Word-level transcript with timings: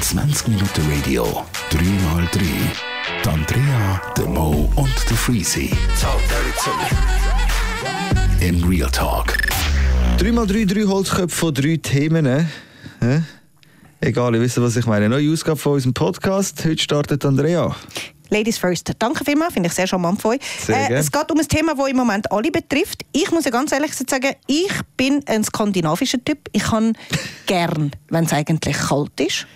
20 0.00 0.48
Minuten 0.48 0.82
Radio, 0.90 1.44
3x3. 1.70 2.40
Die 3.22 3.28
Andrea, 3.28 4.00
der 4.16 4.26
Mo 4.26 4.72
und 4.76 4.94
der 5.10 5.16
Freezy. 5.18 5.70
In 8.40 8.64
Real 8.64 8.90
Talk. 8.90 9.36
3x3, 10.18 10.66
drei 10.66 10.84
Holzköpfe 10.84 11.36
von 11.36 11.52
drei 11.52 11.76
Themen. 11.76 12.24
Äh? 12.24 12.46
Egal, 14.00 14.34
ihr 14.34 14.40
wisst, 14.40 14.58
was 14.58 14.76
ich 14.76 14.86
meine. 14.86 15.10
Neue 15.10 15.30
Ausgabe 15.30 15.58
von 15.58 15.74
unserem 15.74 15.92
Podcast. 15.92 16.64
Heute 16.64 16.82
startet 16.82 17.26
Andrea. 17.26 17.76
Ladies 18.30 18.58
first. 18.58 18.92
Danke 18.98 19.24
vielmals, 19.24 19.54
finde 19.54 19.68
ich 19.68 19.74
sehr 19.74 19.86
charmant 19.86 20.20
von 20.20 20.32
euch. 20.32 20.40
Äh, 20.68 20.94
es 20.94 21.10
geht 21.10 21.30
um 21.30 21.38
ein 21.38 21.48
Thema, 21.48 21.74
das 21.74 21.88
im 21.88 21.96
Moment 21.96 22.30
alle 22.30 22.50
betrifft. 22.50 23.02
Ich 23.12 23.30
muss 23.30 23.44
ja 23.44 23.50
ganz 23.50 23.72
ehrlich 23.72 23.94
sagen, 23.94 24.34
ich 24.46 24.72
bin 24.96 25.22
ein 25.26 25.44
skandinavischer 25.44 26.22
Typ. 26.24 26.48
Ich 26.52 26.64
kann 26.64 26.96
gern, 27.46 27.92
wenn 28.08 28.24
es 28.24 28.32
eigentlich 28.32 28.76
kalt 28.76 29.20
ist. 29.20 29.46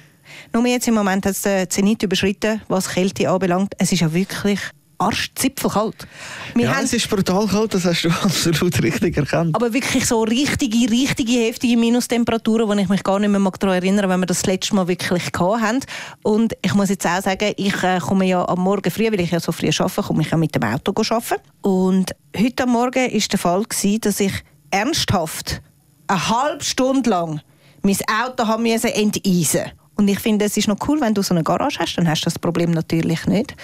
Nur 0.53 0.67
jetzt 0.67 0.89
im 0.89 0.95
Moment 0.95 1.27
hat 1.27 1.33
es 1.33 1.43
den 1.43 1.69
Zenit 1.71 2.03
überschritten, 2.03 2.63
was 2.69 2.89
Kälte 2.89 3.29
anbelangt. 3.29 3.75
Es 3.79 3.93
ist 3.93 4.01
ja 4.01 4.13
wirklich 4.13 4.61
arschzipfelkalt. 5.01 6.07
Wir 6.55 6.67
Ja, 6.67 6.77
haben 6.77 6.85
es 6.85 6.93
ist 6.93 7.09
brutal 7.09 7.47
kalt, 7.47 7.75
das 7.75 7.85
hast 7.85 8.03
du 8.03 8.09
absolut 8.23 8.83
richtig 8.83 9.17
erkannt. 9.17 9.55
aber 9.55 9.73
wirklich 9.73 10.05
so 10.07 10.23
richtige, 10.23 10.91
richtige, 10.91 11.33
heftige 11.33 11.77
Minustemperaturen, 11.77 12.69
wo 12.69 12.73
ich 12.75 12.89
mich 12.89 13.03
gar 13.03 13.19
nicht 13.19 13.31
mehr 13.31 13.41
daran 13.59 13.77
erinnern 13.77 14.11
wenn 14.11 14.21
wir 14.21 14.27
das 14.27 14.45
letzte 14.47 14.75
Mal 14.75 14.89
wirklich 14.89 15.31
haben. 15.41 15.81
Und 16.23 16.55
ich 16.63 16.75
muss 16.75 16.91
jetzt 16.91 17.07
auch 17.07 17.23
sagen, 17.23 17.53
ich 17.57 17.83
äh, 17.83 17.99
komme 17.99 18.27
ja 18.27 18.47
am 18.47 18.61
Morgen 18.61 18.91
früh, 18.91 19.11
weil 19.11 19.21
ich 19.21 19.31
ja 19.31 19.41
so 19.41 19.53
früh 19.53 19.71
arbeite, 19.79 20.03
komme 20.03 20.23
ich 20.23 20.31
ja 20.31 20.37
mit 20.37 20.55
dem 20.55 20.63
Auto 20.65 20.93
arbeiten. 20.97 21.41
Und 21.63 22.11
heute 22.37 22.65
am 22.65 22.71
Morgen 22.71 23.13
war 23.13 23.21
der 23.21 23.39
Fall, 23.39 23.63
gewesen, 23.65 24.01
dass 24.03 24.21
ich 24.21 24.33
ernsthaft 24.71 25.63
eine 26.07 26.29
halbe 26.29 26.65
Stunde 26.65 27.09
lang 27.11 27.41
mein 27.83 27.97
Auto 28.23 28.47
haben 28.47 28.65
müssen 28.65 28.89
enteisen 28.91 29.73
Und 29.97 30.09
ich 30.09 30.19
finde, 30.19 30.45
es 30.45 30.57
ist 30.57 30.69
noch 30.69 30.77
cool, 30.87 31.01
wenn 31.01 31.15
du 31.15 31.23
so 31.23 31.33
eine 31.35 31.43
Garage 31.43 31.79
hast, 31.79 31.97
dann 31.97 32.09
hast 32.09 32.23
du 32.23 32.25
das 32.27 32.39
Problem 32.39 32.73
natürlich 32.73 33.27
nicht. 33.27 33.55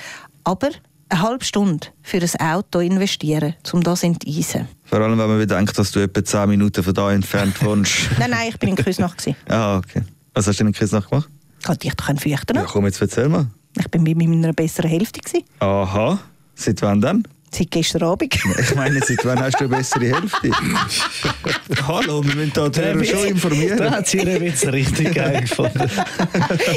Aber 0.44 0.70
eine 1.08 1.22
halbe 1.22 1.44
Stunde 1.44 1.86
für 2.02 2.18
ein 2.18 2.40
Auto 2.40 2.80
investieren, 2.80 3.54
um 3.72 3.82
das 3.82 4.00
zu 4.00 4.06
enteisen. 4.06 4.68
Vor 4.84 5.00
allem, 5.00 5.18
wenn 5.18 5.28
man 5.28 5.38
bedenkt, 5.38 5.78
dass 5.78 5.92
du 5.92 6.00
etwa 6.00 6.24
10 6.24 6.48
Minuten 6.48 6.82
von 6.82 6.94
da 6.94 7.12
entfernt 7.12 7.62
wohnst. 7.64 8.10
Nein, 8.18 8.30
nein, 8.30 8.48
ich 8.48 8.58
bin 8.58 8.70
in 8.70 8.76
gewesen. 8.76 9.36
ah, 9.48 9.78
okay. 9.78 10.02
Was 10.34 10.46
hast 10.46 10.60
du 10.60 10.64
in 10.64 10.72
Küsnacht 10.72 11.08
gemacht? 11.10 11.28
Kann 11.62 11.78
dich 11.78 11.94
doch 11.94 12.20
fürchten. 12.20 12.56
Ja, 12.56 12.64
komm, 12.64 12.84
jetzt 12.86 13.00
erzähl 13.00 13.28
mal. 13.28 13.46
Ich 13.78 13.88
bin 13.90 14.04
bei 14.04 14.14
meiner 14.14 14.52
besseren 14.52 14.90
Hälfte. 14.90 15.20
Aha. 15.60 16.18
Seit 16.54 16.80
wann 16.82 17.00
denn? 17.00 17.26
Seit 17.56 17.70
gestern 17.70 18.02
Abend. 18.02 18.34
Ich 18.58 18.74
meine, 18.74 19.00
seit 19.00 19.24
wann 19.24 19.40
hast 19.40 19.54
du 19.58 19.64
eine 19.64 19.76
bessere 19.76 20.04
Hälfte? 20.14 20.50
Hallo, 21.88 22.22
wir 22.22 22.34
müssen 22.34 22.52
da 22.52 22.68
die 22.68 22.80
Hörer 22.80 23.04
schon 23.04 23.18
Da 23.18 23.24
informieren. 23.24 23.90
hat 23.90 24.06
sie 24.06 24.18
ihren 24.18 24.40
Witz 24.42 24.66
richtig 24.66 25.14
geil 25.14 25.40
gefunden. 25.40 25.80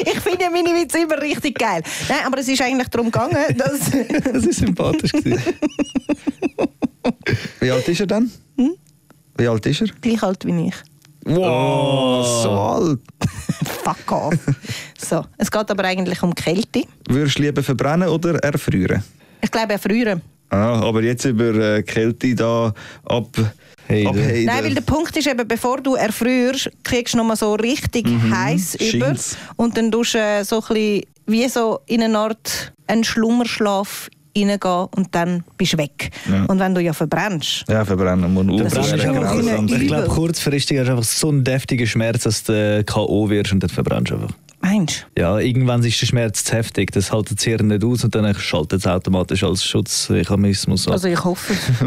ich 0.06 0.20
finde 0.22 0.44
ja 0.44 0.50
meine 0.50 0.70
Witze 0.70 1.00
immer 1.00 1.22
richtig 1.22 1.60
geil. 1.60 1.84
Nein, 2.08 2.20
aber 2.26 2.38
es 2.38 2.48
ist 2.48 2.62
eigentlich 2.62 2.88
darum 2.88 3.12
gegangen, 3.12 3.58
dass... 3.58 3.92
Das 4.24 4.46
ist 4.46 4.60
sympathisch. 4.60 5.12
gewesen. 5.12 5.42
Wie 7.60 7.72
alt 7.72 7.88
ist 7.88 8.00
er 8.00 8.08
dann? 8.08 8.32
Wie 9.38 9.48
alt 9.48 9.66
ist 9.66 9.82
er? 9.82 9.88
Gleich 10.00 10.24
alt 10.24 10.46
wie 10.46 10.68
ich. 10.68 10.76
Wow, 11.26 12.26
so 12.44 12.52
alt. 12.52 13.00
Fuck 13.84 14.12
off. 14.14 14.34
So, 14.98 15.26
es 15.38 15.52
geht 15.52 15.72
aber 15.72 15.84
eigentlich 15.84 16.24
um 16.24 16.34
Kälte. 16.34 16.84
Würdest 17.10 17.38
du 17.38 17.44
lieber 17.44 17.64
verbrennen 17.64 18.08
oder 18.08 18.36
erfrieren? 18.36 19.04
Ich 19.42 19.52
glaube, 19.52 19.74
erfrieren. 19.74 20.22
Ah, 20.50 20.81
aber 20.81 21.03
jetzt 21.03 21.25
über 21.25 21.53
äh, 21.53 21.83
Kälte 21.83 22.36
da 22.36 22.73
ab, 23.05 23.28
Hey. 23.89 24.03
Nein, 24.45 24.64
weil 24.64 24.75
der 24.75 24.81
Punkt 24.81 25.17
ist 25.17 25.28
eben, 25.28 25.47
bevor 25.47 25.81
du 25.81 25.95
erfrierst, 25.95 26.69
kriegst 26.83 27.16
du 27.16 27.17
noch 27.17 27.25
mal 27.25 27.36
so 27.36 27.55
richtig 27.55 28.05
heiß 28.08 28.75
über. 28.75 29.16
Und 29.55 29.75
dann 29.77 29.92
tust 29.92 30.14
du 30.14 30.20
äh, 30.20 30.44
so 30.44 30.58
ein 30.58 30.67
bisschen 30.67 31.03
wie 31.25 31.47
so 31.50 31.80
in 31.88 32.03
eine 32.03 32.16
Art 32.20 32.72
einen 32.86 33.03
Schlummerschlaf 33.03 34.09
reingehen 34.38 34.88
und 34.95 35.08
dann 35.11 35.43
bist 35.58 35.73
du 35.73 35.77
weg. 35.80 36.11
Ja. 36.30 36.45
Und 36.45 36.59
wenn 36.59 36.76
du 36.76 36.82
ja 36.82 36.93
verbrennst, 36.93 37.65
Ja, 37.67 37.83
verbrennen 37.83 38.32
muss. 38.32 38.61
Das 38.71 38.92
Uh, 38.92 38.95
ist 38.95 39.71
Ich 39.82 39.88
glaube, 39.88 40.08
kurzfristig 40.08 40.77
hast 40.77 40.88
du 40.88 40.92
einfach 40.92 41.04
so 41.04 41.30
einen 41.30 41.43
deftigen 41.43 41.88
Schmerz, 41.88 42.23
dass 42.23 42.43
du 42.43 42.83
K.O. 42.83 43.30
wirst 43.30 43.54
und 43.54 43.61
dann 43.61 43.70
verbrennst 43.71 44.11
du 44.11 44.15
einfach. 44.15 44.36
Meinst 44.61 45.08
Ja, 45.17 45.39
irgendwann 45.39 45.83
ist 45.83 46.02
der 46.02 46.05
Schmerz 46.08 46.43
zu 46.43 46.53
heftig, 46.53 46.92
das 46.92 47.11
hält 47.11 47.31
das 47.31 47.43
Hirn 47.43 47.67
nicht 47.67 47.83
aus 47.83 48.03
und 48.03 48.15
dann 48.15 48.33
schaltet 48.36 48.81
es 48.81 48.87
automatisch 48.87 49.43
als 49.43 49.64
Schutzmechanismus 49.64 50.83
du? 50.83 50.89
ab. 50.89 50.93
Also 50.93 51.08
ich 51.08 51.23
hoffe 51.23 51.53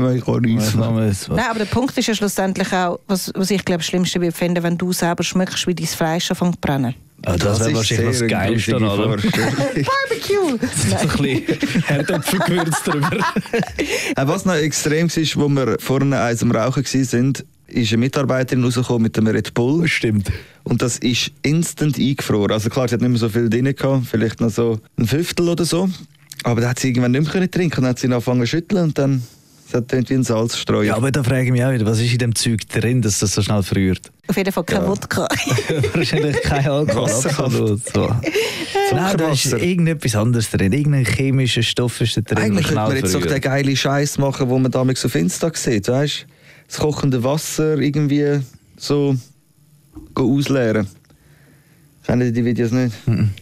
es. 1.06 1.28
Nein, 1.28 1.46
aber 1.50 1.58
der 1.58 1.66
Punkt 1.66 1.96
ist 1.96 2.06
ja 2.06 2.14
schlussendlich 2.14 2.72
auch, 2.72 2.98
was, 3.06 3.32
was 3.34 3.50
ich 3.50 3.64
glaube, 3.64 3.78
das 3.78 3.86
Schlimmste 3.86 4.20
würde 4.20 4.32
finden, 4.32 4.62
wenn 4.62 4.78
du 4.78 4.92
selber 4.92 5.22
schmeckst, 5.22 5.66
wie 5.66 5.74
dein 5.74 5.86
Fleisch 5.86 6.30
anfängt 6.30 6.54
zu 6.56 6.60
brennen. 6.60 6.94
Ah, 7.24 7.36
das 7.36 7.60
wäre 7.60 7.70
ist 7.70 7.76
wahrscheinlich 7.76 8.18
das 8.18 8.28
Geilste, 8.28 8.76
oder? 8.76 8.96
Vorstellung. 8.96 9.48
Barbecue! 9.56 10.58
So 10.74 10.96
ein 10.96 11.46
bisschen 11.46 11.82
Herdöpfelgewürz 11.82 12.82
drüber. 12.82 13.10
Auch 14.16 14.26
was 14.26 14.44
noch 14.44 14.54
extrem 14.54 15.08
war, 15.08 15.42
wo 15.42 15.48
wir 15.48 15.76
vorne 15.78 16.20
eins 16.20 16.42
am 16.42 16.50
Rauchen 16.50 16.84
waren, 16.84 17.32
ist 17.72 17.92
eine 17.92 17.98
Mitarbeiterin 17.98 18.64
rausgekommen 18.64 19.02
mit 19.02 19.18
einem 19.18 19.28
Red 19.28 19.54
Bull. 19.54 19.86
Stimmt. 19.88 20.30
Und 20.64 20.82
das 20.82 20.98
ist 20.98 21.32
instant 21.42 21.98
eingefroren. 21.98 22.52
Also 22.52 22.68
klar, 22.70 22.88
sie 22.88 22.94
hat 22.94 23.00
nicht 23.00 23.10
mehr 23.10 23.18
so 23.18 23.28
viel 23.28 23.48
drin 23.48 23.74
gehabt, 23.74 24.06
vielleicht 24.06 24.40
noch 24.40 24.50
so 24.50 24.78
ein 24.98 25.06
Fünftel 25.06 25.48
oder 25.48 25.64
so. 25.64 25.88
Aber 26.44 26.60
da 26.60 26.70
hat 26.70 26.78
sie 26.78 26.88
irgendwann 26.88 27.12
nicht 27.12 27.22
mehr 27.22 27.32
können 27.32 27.50
trinken 27.50 27.78
und 27.78 27.82
dann 27.84 27.90
hat 27.90 27.98
sie 27.98 28.06
angefangen 28.08 28.40
zu 28.40 28.46
schütteln 28.46 28.84
und 28.84 28.98
dann 28.98 29.22
hat 29.72 29.88
tönt 29.88 30.10
wie 30.10 30.14
ein 30.14 30.24
Salzstreuer. 30.24 30.84
Ja, 30.84 30.96
aber 30.96 31.10
da 31.10 31.22
frage 31.22 31.44
ich 31.44 31.52
mich 31.52 31.64
auch 31.64 31.72
wieder, 31.72 31.86
was 31.86 31.98
ist 32.00 32.12
in 32.12 32.18
dem 32.18 32.34
Zeug 32.34 32.68
drin, 32.68 33.00
dass 33.00 33.20
das 33.20 33.34
so 33.34 33.42
schnell 33.42 33.62
friert? 33.62 34.12
Auf 34.28 34.36
jeden 34.36 34.52
Fall 34.52 34.64
kein 34.64 34.82
Ja. 34.82 34.88
Wodka. 34.88 35.28
Wahrscheinlich 35.94 36.42
kein 36.42 36.66
Alkohol, 36.66 37.10
absolut. 37.10 37.80
So. 37.92 38.10
Nein, 38.92 39.16
da 39.16 39.32
ist 39.32 39.52
irgendetwas 39.52 40.14
anderes 40.16 40.50
drin. 40.50 40.72
Irgendein 40.72 41.06
chemischer 41.06 41.62
Stoff 41.62 42.00
ist 42.00 42.16
da 42.16 42.20
drin. 42.20 42.38
Eigentlich 42.38 42.66
könnte 42.66 42.82
man 42.82 42.96
jetzt 42.96 43.14
doch 43.14 43.24
den 43.24 43.40
geilen 43.40 43.76
Scheiß 43.76 44.18
machen, 44.18 44.48
wo 44.48 44.58
man 44.58 44.70
damals 44.70 45.04
auf 45.04 45.14
Insta 45.14 45.50
sieht, 45.54 45.88
weißt? 45.88 46.26
Das 46.72 46.80
kochende 46.80 47.22
Wasser 47.22 47.76
irgendwie 47.78 48.40
so 48.78 49.14
go 50.14 50.38
ausleeren. 50.38 50.86
Kennen 52.06 52.20
die 52.22 52.32
die 52.32 52.44
Videos 52.44 52.72
nicht? 52.72 52.94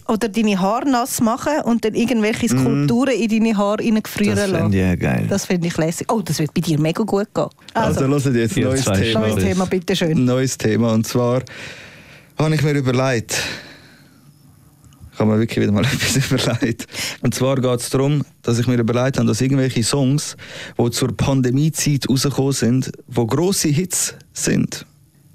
Oder 0.07 0.27
deine 0.27 0.59
Haare 0.59 0.87
nass 0.89 1.21
machen 1.21 1.61
und 1.63 1.85
dann 1.85 1.95
irgendwelche 1.95 2.49
Skulpturen 2.49 3.13
in 3.13 3.29
deine 3.29 3.57
Haare 3.57 3.79
reingefrieren 3.81 4.35
Das 4.35 4.49
lassen. 4.49 4.61
fände 4.63 4.77
ich 4.77 4.83
ja 4.83 4.95
geil. 4.95 5.25
Das 5.29 5.45
finde 5.45 5.67
ich 5.67 5.77
lässig. 5.77 6.11
Oh, 6.11 6.21
das 6.21 6.39
wird 6.39 6.53
bei 6.53 6.59
dir 6.61 6.77
mega 6.79 7.03
gut 7.03 7.33
gehen. 7.33 7.47
Also, 7.73 8.01
Also, 8.05 8.25
hört 8.29 8.35
jetzt 8.35 8.57
ihr 8.57 8.65
neues 8.65 8.83
Thema. 8.83 9.19
neues 9.21 9.35
Thema, 9.43 9.65
bitte 9.65 9.95
schön. 9.95 10.11
Ein 10.11 10.25
neues 10.25 10.57
Thema. 10.57 10.91
Und 10.93 11.07
zwar 11.07 11.41
habe 12.37 12.53
ich 12.53 12.61
mir 12.61 12.73
überlegt, 12.73 13.41
habe 15.21 15.31
mir 15.31 15.39
wirklich 15.39 15.61
wieder 15.63 15.71
mal 15.71 15.85
etwas 15.85 16.31
überlegt. 16.31 16.87
Und 17.21 17.33
zwar 17.33 17.55
geht 17.55 17.79
es 17.79 17.89
darum, 17.89 18.23
dass 18.41 18.59
ich 18.59 18.67
mir 18.67 18.75
überlegt 18.77 19.17
habe, 19.17 19.27
dass 19.27 19.39
irgendwelche 19.39 19.83
Songs, 19.83 20.35
die 20.77 20.91
zur 20.91 21.15
Pandemiezeit 21.15 22.09
rausgekommen 22.09 22.51
sind, 22.51 22.91
die 23.07 23.27
grosse 23.27 23.69
Hits 23.69 24.15
sind, 24.33 24.85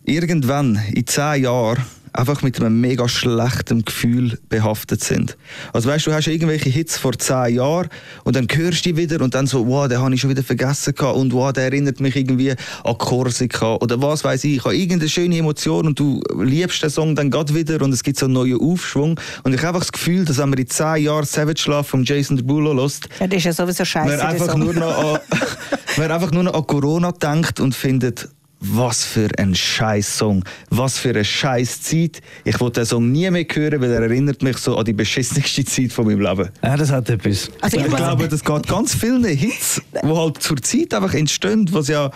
irgendwann 0.05 0.81
in 0.93 1.07
zehn 1.07 1.45
Jahren 1.45 1.85
einfach 2.17 2.43
mit 2.43 2.61
einem 2.61 2.81
mega 2.81 3.09
schlechten 3.09 3.85
Gefühl 3.85 4.39
behaftet 4.49 5.03
sind. 5.03 5.37
Also 5.73 5.89
weißt 5.89 6.07
du, 6.07 6.11
du 6.11 6.17
hast 6.17 6.27
irgendwelche 6.27 6.71
Hits 6.71 6.99
vor 6.99 7.13
zehn 7.19 7.57
Jahren 7.57 7.89
und 8.25 8.37
dann 8.37 8.47
hörst 8.53 8.85
du 8.85 8.93
die 8.93 8.97
wieder 8.97 9.23
und 9.23 9.35
dann 9.35 9.47
so, 9.47 9.67
wow, 9.67 9.89
den 9.89 9.99
habe 9.99 10.15
ich 10.15 10.21
schon 10.21 10.31
wieder 10.31 10.43
vergessen 10.43 10.95
gehabt 10.95 11.17
und 11.17 11.33
wow, 11.33 11.53
der 11.53 11.65
erinnert 11.65 12.01
mich 12.01 12.17
irgendwie 12.17 12.55
an 12.85 12.99
Korsika 12.99 13.77
oder 13.77 14.01
was 14.01 14.25
weiß 14.25 14.45
ich. 14.45 14.57
Ich 14.57 14.65
habe 14.65 14.77
irgendeine 14.77 15.09
schöne 15.09 15.39
Emotion 15.39 15.87
und 15.87 15.99
du 15.99 16.21
liebst 16.43 16.83
den 16.83 16.91
Song 16.91 17.15
dann 17.15 17.31
gerade 17.31 17.55
wieder 17.55 17.83
und 17.83 17.93
es 17.93 18.03
gibt 18.03 18.19
so 18.19 18.27
einen 18.27 18.35
neuen 18.35 18.61
Aufschwung 18.61 19.21
und 19.43 19.53
ich 19.53 19.59
habe 19.59 19.69
einfach 19.69 19.81
das 19.81 19.93
Gefühl, 19.93 20.25
dass 20.25 20.39
wenn 20.39 20.51
man 20.51 20.59
in 20.59 20.69
zehn 20.69 21.05
Jahren 21.05 21.25
Savage 21.25 21.65
Love 21.67 21.85
von 21.85 22.05
Jason 22.05 22.37
Derulo 22.37 22.73
lässt, 22.73 23.09
ja, 23.21 23.27
das 23.27 23.39
ist 23.39 23.45
ja 23.45 23.53
sowieso 23.53 23.85
scheiße. 23.85 24.17
man 24.17 24.21
einfach, 24.21 24.55
nur 24.57 24.75
noch 24.75 25.15
an, 25.15 25.21
man 25.97 26.11
einfach 26.11 26.31
nur 26.31 26.43
noch 26.45 26.55
an 26.55 26.67
Corona 26.67 27.13
denkt 27.13 27.61
und 27.61 27.75
findet, 27.75 28.29
was 28.61 29.05
für 29.05 29.29
ein 29.39 29.55
scheiß 29.55 30.19
Song, 30.19 30.45
was 30.71 30.99
für 30.99 31.11
eine 31.11 31.25
scheiß 31.25 31.83
Zeit. 31.83 32.23
Ich 32.45 32.59
wollte 32.61 32.81
den 32.81 32.87
Song 32.87 33.13
nie 33.13 33.31
mehr 33.31 33.45
hören, 33.53 33.81
weil 33.81 33.93
er 33.93 34.03
erinnert 34.03 34.43
mich 34.43 34.57
so 34.59 34.77
an 34.77 34.85
die 34.85 34.93
beschissenste 34.93 35.65
Zeit 35.65 35.93
von 35.93 36.07
meinem 36.07 36.21
Leben. 36.21 36.49
Ja, 36.63 36.77
das 36.77 36.91
hat 36.91 37.11
etwas. 37.11 37.51
Also 37.61 37.77
ich 37.77 37.87
ich 37.87 37.95
glaube, 37.95 38.29
das 38.29 38.45
geht 38.45 38.67
ganz 38.67 38.95
vielen 38.95 39.25
Hits, 39.25 39.83
die 40.03 40.09
halt 40.09 40.43
zur 40.43 40.61
Zeit 40.63 40.95
einfach 40.95 41.15
entstehen, 41.15 41.69
was 41.73 41.89
ja 41.89 42.11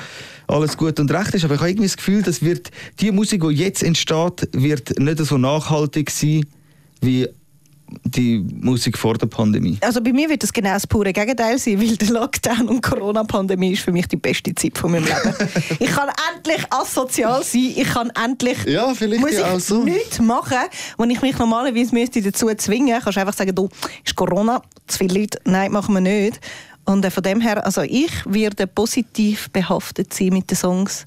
alles 0.46 0.76
gut 0.76 0.98
und 0.98 1.12
recht 1.12 1.34
ist. 1.34 1.44
Aber 1.44 1.54
ich 1.54 1.60
habe 1.60 1.70
irgendwie 1.70 1.86
das 1.86 1.96
Gefühl, 1.96 2.22
dass 2.22 2.42
wird, 2.42 2.70
die 3.00 3.10
Musik, 3.12 3.42
die 3.42 3.54
jetzt 3.54 3.82
entsteht, 3.82 4.48
wird 4.52 4.98
nicht 4.98 5.18
so 5.18 5.38
nachhaltig 5.38 6.10
sein 6.10 6.46
wie 7.02 7.28
die 8.04 8.38
Musik 8.38 8.98
vor 8.98 9.14
der 9.14 9.26
Pandemie. 9.26 9.78
Also 9.80 10.00
bei 10.00 10.12
mir 10.12 10.28
wird 10.28 10.42
das 10.42 10.52
genau 10.52 10.72
das 10.72 10.86
pure 10.86 11.12
Gegenteil 11.12 11.58
sein, 11.58 11.80
weil 11.80 11.96
der 11.96 12.10
Lockdown 12.10 12.68
und 12.68 12.82
Corona-Pandemie 12.82 13.72
ist 13.72 13.82
für 13.82 13.92
mich 13.92 14.06
die 14.08 14.16
beste 14.16 14.54
Zeit 14.54 14.76
von 14.78 14.92
meinem 14.92 15.04
Leben. 15.04 15.34
ich 15.78 15.90
kann 15.90 16.08
endlich 16.34 16.64
asozial 16.70 17.42
sein, 17.42 17.72
ich 17.76 17.88
kann 17.88 18.10
endlich 18.22 18.64
Ja, 18.66 18.94
vielleicht 18.94 19.20
muss 19.20 19.32
ja 19.32 19.40
ich 19.40 19.44
auch 19.44 19.60
so. 19.60 19.82
nichts 19.82 20.18
machen, 20.20 20.58
wo 20.96 21.04
ich 21.04 21.22
mich 21.22 21.38
normalerweise 21.38 21.94
müsste 21.94 22.22
dazu 22.22 22.48
zwingen. 22.56 23.00
Kannst 23.00 23.16
du 23.16 23.20
einfach 23.20 23.34
sagen, 23.34 23.54
du, 23.54 23.68
ist 24.04 24.16
Corona, 24.16 24.62
zu 24.86 24.98
viele 24.98 25.20
Leute, 25.20 25.38
nein, 25.44 25.72
machen 25.72 25.94
wir 25.94 26.00
nicht. 26.00 26.40
Und 26.84 27.04
äh, 27.04 27.10
von 27.10 27.22
dem 27.22 27.40
her, 27.40 27.64
also 27.64 27.82
ich 27.82 28.10
werde 28.26 28.66
positiv 28.66 29.50
behaftet 29.50 30.12
sein 30.12 30.28
mit 30.28 30.50
den 30.50 30.56
Songs 30.56 31.06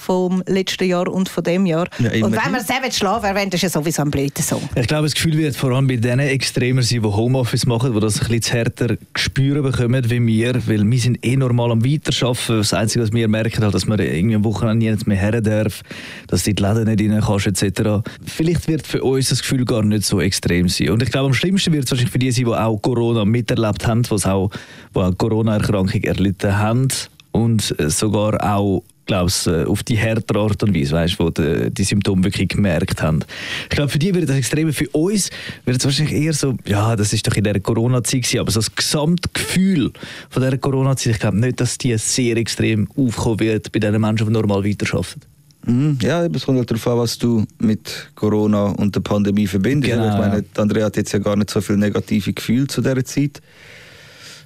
vom 0.00 0.42
letzten 0.46 0.88
Jahr 0.88 1.08
und 1.08 1.28
von 1.28 1.44
dem 1.44 1.66
Jahr. 1.66 1.86
Ja, 1.98 2.24
und 2.24 2.32
wenn 2.32 2.52
wir 2.52 2.60
Savage 2.60 2.98
Love 3.02 3.26
erwähnt, 3.26 3.52
ist 3.54 3.62
ja 3.62 3.68
sowieso 3.68 4.02
ein 4.02 4.10
blöder 4.10 4.42
Song. 4.42 4.62
Ich 4.74 4.86
glaube, 4.86 5.04
das 5.04 5.14
Gefühl 5.14 5.36
wird 5.36 5.54
vor 5.54 5.72
allem 5.72 5.86
bei 5.86 5.96
denen 5.96 6.20
extremer 6.20 6.82
sein, 6.82 7.02
die 7.02 7.08
Homeoffice 7.08 7.66
machen, 7.66 7.92
die 7.92 8.00
das 8.00 8.20
ein 8.20 8.28
bisschen 8.28 8.56
härter 8.56 8.96
spüren 9.14 9.62
bekommen 9.62 10.10
wie 10.10 10.26
wir, 10.26 10.66
weil 10.66 10.90
wir 10.90 10.98
sind 10.98 11.24
eh 11.24 11.36
normal 11.36 11.72
am 11.72 11.84
Weiterarbeiten. 11.84 12.58
Das 12.58 12.72
Einzige, 12.72 13.04
was 13.04 13.12
wir 13.12 13.28
merken, 13.28 13.62
halt, 13.62 13.74
dass 13.74 13.86
man 13.86 13.98
irgendwie 13.98 14.36
am 14.36 14.44
Wochenende 14.44 14.90
nicht 14.90 15.06
mehr 15.06 15.18
her 15.18 15.40
darf, 15.40 15.82
dass 16.28 16.44
du 16.44 16.50
in 16.50 16.56
die 16.56 16.62
Läden 16.62 16.84
nicht 16.84 17.00
rein 17.00 17.20
kannst, 17.20 17.62
etc. 17.62 18.08
Vielleicht 18.24 18.68
wird 18.68 18.86
für 18.86 19.02
uns 19.02 19.28
das 19.28 19.42
Gefühl 19.42 19.64
gar 19.64 19.82
nicht 19.82 20.04
so 20.04 20.20
extrem 20.20 20.68
sein. 20.68 20.90
Und 20.90 21.02
ich 21.02 21.10
glaube, 21.10 21.26
am 21.26 21.34
schlimmsten 21.34 21.72
wird 21.72 21.84
es 21.84 21.90
wahrscheinlich 21.90 22.12
für 22.12 22.18
die 22.18 22.32
sein, 22.32 22.46
die 22.46 22.50
auch 22.50 22.78
Corona 22.78 23.24
miterlebt 23.24 23.86
haben, 23.86 24.02
die 24.02 24.10
auch, 24.10 24.50
die 24.94 24.98
auch 24.98 25.18
Corona-Erkrankung 25.18 26.02
erlitten 26.02 26.56
haben 26.56 26.88
und 27.32 27.74
sogar 27.78 28.42
auch 28.42 28.82
glaub's, 29.10 29.48
äh, 29.48 29.64
auf 29.64 29.82
die 29.82 29.96
härtere 29.96 30.38
Art 30.38 30.62
und 30.62 30.72
Weise, 30.72 30.92
weißt, 30.92 31.18
wo 31.18 31.30
die, 31.30 31.68
die 31.70 31.82
Symptome 31.82 32.22
wirklich 32.22 32.48
gemerkt 32.48 33.02
haben. 33.02 33.18
Ich 33.64 33.70
glaube, 33.70 33.88
für 33.88 33.98
die 33.98 34.14
wird 34.14 34.28
das 34.28 34.36
extrem, 34.36 34.72
für 34.72 34.88
uns 34.90 35.30
wird 35.64 35.78
es 35.78 35.84
wahrscheinlich 35.84 36.14
eher 36.14 36.32
so, 36.32 36.54
ja, 36.64 36.94
das 36.94 37.12
ist 37.12 37.26
doch 37.26 37.34
in 37.34 37.42
der 37.42 37.58
Corona-Zeit 37.58 38.20
aber 38.38 38.52
so 38.52 38.60
das 38.60 38.72
Gesamtgefühl 38.72 39.90
von 40.28 40.42
der 40.42 40.56
Corona-Zeit, 40.58 41.14
ich 41.14 41.18
glaube 41.18 41.38
nicht, 41.38 41.60
dass 41.60 41.76
die 41.76 41.98
sehr 41.98 42.36
extrem 42.36 42.88
aufkommen 42.96 43.40
wird 43.40 43.72
bei 43.72 43.80
den 43.80 44.00
Menschen, 44.00 44.28
die 44.28 44.32
normal 44.32 44.64
weiterarbeiten. 44.64 45.22
Mhm. 45.66 45.98
Ja, 46.00 46.24
es 46.24 46.46
kommt 46.46 46.58
halt 46.58 46.70
darauf 46.70 46.86
an, 46.86 46.98
was 46.98 47.18
du 47.18 47.44
mit 47.58 48.10
Corona 48.14 48.66
und 48.66 48.94
der 48.94 49.00
Pandemie 49.00 49.48
verbindest. 49.48 49.92
Genau, 49.92 50.08
ich 50.08 50.18
meine, 50.18 50.44
Andrea 50.56 50.86
hat 50.86 50.96
jetzt 50.96 51.12
ja 51.12 51.18
gar 51.18 51.34
nicht 51.34 51.50
so 51.50 51.60
viele 51.60 51.78
negative 51.78 52.32
Gefühle 52.32 52.68
zu 52.68 52.80
dieser 52.80 53.04
Zeit. 53.04 53.42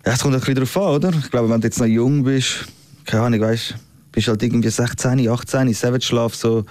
Ja, 0.06 0.12
es 0.12 0.20
kommt 0.20 0.34
ein 0.34 0.40
bisschen 0.40 0.54
darauf 0.54 0.76
an, 0.78 0.94
oder? 0.94 1.12
Ich 1.18 1.30
glaube, 1.30 1.50
wenn 1.50 1.60
du 1.60 1.66
jetzt 1.66 1.78
noch 1.78 1.86
jung 1.86 2.24
bist, 2.24 2.64
keine 3.04 3.24
Ahnung, 3.24 3.40
weißt 3.42 3.74
bist 4.14 4.28
halt 4.28 4.42
irgendwie 4.42 4.68
16, 4.70 5.28
18, 5.28 5.74
Savage 5.74 6.08
Love 6.14 6.34
so 6.34 6.64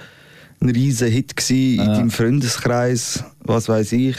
ein 0.61 0.69
riesen 0.69 1.09
Hit 1.09 1.35
gewesen 1.35 1.79
in 1.79 1.85
Ja. 1.85 1.93
deinem 1.95 2.09
Freundeskreis, 2.11 3.23
was 3.39 3.67
weiß 3.69 3.91
ich. 3.93 4.15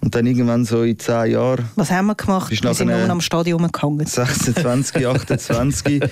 Und 0.00 0.14
dann 0.14 0.26
irgendwann 0.26 0.66
so 0.66 0.82
in 0.82 0.98
10 0.98 1.30
Jahren 1.30 1.64
Was 1.76 1.90
haben 1.90 2.06
wir 2.06 2.14
gemacht? 2.14 2.50
Wir 2.50 2.74
sind 2.74 2.88
nur 2.88 3.08
am 3.08 3.22
Stadion 3.22 3.62
rumgehangen. 3.62 4.04
26, 4.06 5.06
28, 5.06 6.02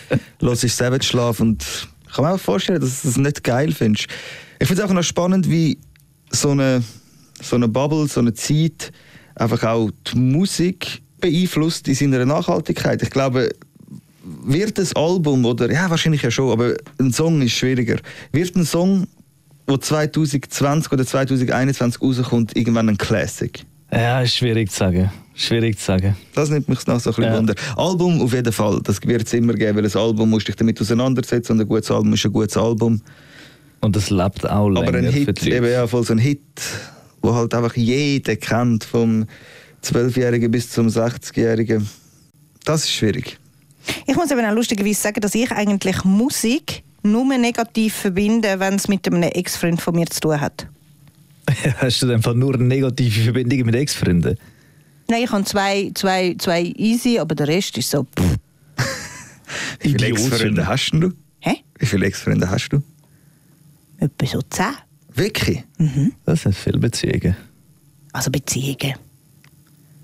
los 0.40 0.64
ich 0.64 0.74
Savage 0.74 1.10
Love 1.14 1.42
und 1.42 1.62
ich 2.08 2.14
kann 2.14 2.24
mir 2.24 2.32
auch 2.32 2.40
vorstellen, 2.40 2.80
dass 2.80 3.02
du 3.02 3.08
das 3.08 3.16
nicht 3.18 3.44
geil 3.44 3.72
findest. 3.72 4.06
Ich 4.58 4.66
finde 4.68 4.82
es 4.82 4.88
auch 4.88 4.94
noch 4.94 5.02
spannend, 5.02 5.50
wie 5.50 5.78
so 6.30 6.50
eine, 6.50 6.82
so 7.42 7.56
eine 7.56 7.68
Bubble, 7.68 8.06
so 8.08 8.20
eine 8.20 8.32
Zeit 8.32 8.92
einfach 9.34 9.62
auch 9.64 9.90
die 10.12 10.18
Musik 10.18 11.02
beeinflusst 11.20 11.88
in 11.88 11.94
seiner 11.94 12.24
Nachhaltigkeit. 12.24 13.02
Ich 13.02 13.10
glaube, 13.10 13.50
wird 14.44 14.78
ein 14.78 14.88
Album 14.94 15.44
oder, 15.44 15.70
ja 15.70 15.88
wahrscheinlich 15.90 16.22
ja 16.22 16.30
schon, 16.30 16.50
aber 16.50 16.74
ein 16.98 17.12
Song 17.12 17.40
ist 17.42 17.52
schwieriger. 17.52 17.96
Wird 18.32 18.56
ein 18.56 18.64
Song, 18.64 19.06
der 19.68 19.80
2020 19.80 20.92
oder 20.92 21.06
2021 21.06 22.02
rauskommt, 22.02 22.56
irgendwann 22.56 22.88
ein 22.88 22.98
Classic? 22.98 23.64
Ja, 23.92 24.22
ist 24.22 24.36
schwierig 24.36 24.70
zu 24.70 24.78
sagen. 24.78 25.12
Schwierig 25.34 25.78
zu 25.78 25.84
sagen. 25.84 26.16
Das 26.34 26.50
nimmt 26.50 26.68
mich 26.68 26.86
noch 26.86 27.00
so 27.00 27.10
ein 27.10 27.16
bisschen 27.16 27.32
Ja. 27.32 27.38
Wunder. 27.38 27.54
Album 27.76 28.20
auf 28.20 28.32
jeden 28.32 28.52
Fall, 28.52 28.80
das 28.82 29.00
wird 29.06 29.26
es 29.26 29.32
immer 29.32 29.54
geben, 29.54 29.76
weil 29.76 29.84
ein 29.84 29.96
Album 29.96 30.30
musst 30.30 30.48
du 30.48 30.52
dich 30.52 30.56
damit 30.56 30.80
auseinandersetzen 30.80 31.52
und 31.52 31.60
ein 31.60 31.68
gutes 31.68 31.90
Album 31.90 32.12
ist 32.12 32.24
ein 32.24 32.32
gutes 32.32 32.56
Album. 32.56 33.00
Und 33.80 33.96
das 33.96 34.10
lebt 34.10 34.48
auch 34.48 34.68
länger 34.68 34.88
Aber 34.88 34.98
ein 34.98 35.04
für 35.04 35.10
Hit, 35.10 35.46
eben 35.46 35.70
ja, 35.70 35.86
voll 35.86 36.04
so 36.04 36.12
ein 36.12 36.18
Hit, 36.18 36.40
wo 37.20 37.34
halt 37.34 37.52
einfach 37.54 37.76
jeder 37.76 38.36
kennt, 38.36 38.84
vom 38.84 39.26
12-Jährigen 39.84 40.50
bis 40.50 40.70
zum 40.70 40.86
60-Jährigen. 40.88 41.88
Das 42.64 42.84
ist 42.84 42.92
schwierig. 42.92 43.38
Ich 44.06 44.16
muss 44.16 44.30
eben 44.30 44.44
auch 44.44 44.54
lustigerweise 44.54 45.00
sagen, 45.00 45.20
dass 45.20 45.34
ich 45.34 45.50
eigentlich 45.50 46.04
Musik 46.04 46.82
nur 47.02 47.24
negativ 47.24 47.94
verbinde, 47.94 48.60
wenn 48.60 48.74
es 48.74 48.88
mit 48.88 49.06
einem 49.06 49.22
Ex-Freund 49.22 49.80
von 49.80 49.94
mir 49.94 50.06
zu 50.06 50.20
tun 50.20 50.40
hat. 50.40 50.66
Hast 51.78 52.02
du 52.02 52.12
einfach 52.12 52.34
nur 52.34 52.56
negative 52.56 53.24
Verbindungen 53.24 53.66
mit 53.66 53.74
Ex-Freunden? 53.74 54.38
Nein, 55.08 55.24
ich 55.24 55.30
habe 55.30 55.44
zwei, 55.44 55.90
zwei, 55.94 56.36
zwei 56.38 56.62
easy, 56.76 57.18
aber 57.18 57.34
der 57.34 57.48
Rest 57.48 57.76
ist 57.76 57.90
so. 57.90 58.04
Pff. 58.04 58.36
Wie 59.80 59.88
viele. 59.90 60.06
Ex-Freunde 60.06 60.66
hast 60.66 60.90
du? 60.92 61.12
Hä? 61.40 61.56
Wie 61.78 61.86
viele 61.86 62.06
Ex-Freunde 62.06 62.48
hast 62.48 62.68
du? 62.68 62.82
Etwa 63.98 64.26
so 64.26 64.40
zehn. 64.42 64.66
Wirklich? 65.14 65.62
Das 66.24 66.42
sind 66.42 66.56
viele 66.56 66.78
Beziehungen. 66.78 67.36
Also 68.12 68.30
Beziehungen. 68.30 68.94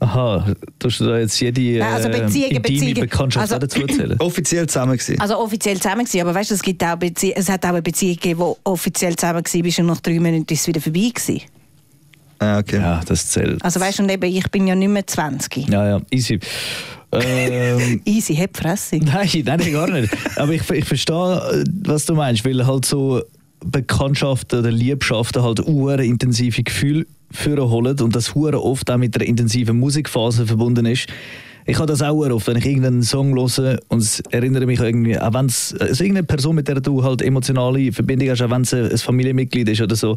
Aha, 0.01 0.55
tust 0.79 1.01
du 1.01 1.07
da 1.07 1.19
jetzt 1.19 1.41
jede 1.41 1.61
äh, 1.61 1.79
Nein, 1.81 1.93
also 1.93 2.09
Beziehungen, 2.09 2.29
intime 2.57 2.61
Beziehungen. 2.61 2.95
Bekanntschaft 3.01 3.43
Also- 3.43 3.55
auch 3.57 3.59
dazu 3.59 3.81
erzählen? 3.83 4.17
Offiziell 4.21 4.67
zusammen 4.69 4.97
gewesen? 4.97 5.21
Also 5.21 5.39
offiziell 5.39 5.77
zusammen 5.77 6.05
gewesen, 6.05 6.21
aber 6.21 6.35
weißt 6.35 6.51
du, 6.51 6.55
es, 6.55 6.63
gibt 6.63 6.85
auch 6.85 6.97
Bezie 6.97 7.33
es 7.35 7.49
hat 7.49 7.65
auch 7.65 7.71
eine 7.71 7.83
Beziehung 7.83 8.15
gegeben, 8.15 8.41
wo 8.41 8.57
offiziell 8.65 9.17
zusammen 9.17 9.43
war 9.45 9.79
und 9.81 9.87
nach 9.87 10.01
drei 10.01 10.21
Monaten 10.21 10.45
ist 10.53 10.61
es 10.61 10.67
wieder 10.69 10.81
vorbei 10.81 11.11
gewesen. 11.13 11.43
Ah, 12.39 12.59
okay. 12.61 12.77
Ja, 12.77 13.01
das 13.05 13.29
zählt. 13.31 13.65
Also 13.65 13.81
weißt 13.81 13.99
du, 13.99 14.05
und 14.05 14.11
eben, 14.11 14.25
ich 14.33 14.49
bin 14.51 14.69
ja 14.69 14.77
nicht 14.77 14.89
mehr 14.89 15.05
20. 15.05 15.69
Ja, 15.69 15.89
ja, 15.89 16.01
easy. 16.11 16.39
ähm, 17.11 18.01
Easy, 18.05 18.37
hab 18.37 18.57
Fresse. 18.57 18.97
nein, 19.03 19.29
nein, 19.45 19.59
nein, 19.59 19.73
gar 19.73 19.91
nicht. 19.91 20.17
Aber 20.37 20.53
ich, 20.53 20.71
ich 20.71 20.85
verstehe, 20.85 21.15
äh, 21.53 21.65
was 21.85 22.07
du 22.07 22.15
meinst, 22.15 22.45
weil 22.45 22.65
halt 22.65 22.85
so 22.85 23.21
Bekanntschaften 23.65 24.61
oder 24.61 24.71
Liebschaften 24.71 25.43
halt 25.43 25.59
hure 25.67 26.05
intensive 26.05 26.63
Gefühle 26.63 27.07
holen 27.47 28.01
und 28.01 28.17
das 28.17 28.35
hure 28.35 28.63
oft 28.63 28.91
auch 28.91 28.97
mit 28.97 29.15
einer 29.17 29.27
intensiven 29.27 29.79
Musikphase 29.79 30.47
verbunden 30.47 30.87
ist. 30.87 31.07
Ich 31.67 31.77
habe 31.77 31.87
das 31.87 32.01
auch 32.01 32.17
oft, 32.17 32.47
wenn 32.47 32.57
ich 32.57 32.65
irgendeinen 32.65 33.03
Song 33.03 33.35
höre 33.35 33.79
und 33.89 33.99
es 33.99 34.21
erinnere 34.31 34.65
mich 34.65 34.81
irgendwie, 34.81 35.19
auch 35.19 35.35
wenn 35.35 35.47
es 35.47 35.75
also 35.79 36.03
irgendeine 36.03 36.27
Person, 36.27 36.55
mit 36.55 36.67
der 36.67 36.81
du 36.81 37.05
halt 37.05 37.21
emotionale 37.21 37.93
Verbindung 37.93 38.31
hast, 38.31 38.41
auch 38.41 38.51
wenn 38.51 38.63
es 38.63 38.73
ein 38.73 38.97
Familienmitglied 38.97 39.69
ist 39.69 39.83
oder 39.83 39.95
so, 39.95 40.17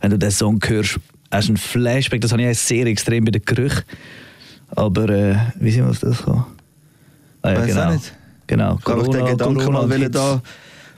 wenn 0.00 0.10
du 0.10 0.18
den 0.18 0.32
Song 0.32 0.58
hörst, 0.66 0.98
hast 1.30 1.46
du 1.46 1.52
einen 1.52 1.56
Flashback, 1.58 2.20
das 2.20 2.32
habe 2.32 2.42
ich 2.42 2.58
sehr 2.58 2.86
extrem 2.86 3.24
bei 3.24 3.30
den 3.30 3.42
Gerüchen. 3.42 3.84
Aber 4.70 5.08
äh, 5.08 5.36
wie 5.60 5.70
sind 5.70 5.84
wir 5.84 5.90
auf 5.90 6.00
das 6.00 6.18
gekommen? 6.18 6.44
Ah, 7.42 7.54
Weiss 7.54 7.76
auch 7.76 7.92
nicht. 7.92 8.12
Genau. 8.46 8.76
Ich 8.78 8.84
kann 8.84 9.00
auch 9.00 9.08
den 9.08 9.26
Gedanken 9.26 9.72
mal 9.72 9.88
wollen 9.88 10.10
da 10.10 10.42